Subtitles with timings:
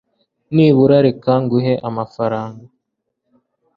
[0.53, 2.63] nibura reka nguhe amafaranga